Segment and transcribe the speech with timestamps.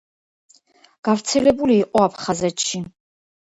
[1.09, 2.85] გავრცელებული იყო აფხაზეთში.